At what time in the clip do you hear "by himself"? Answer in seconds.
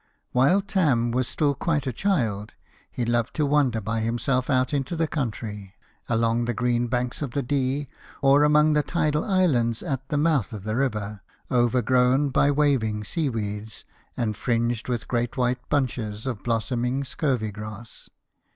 3.79-4.49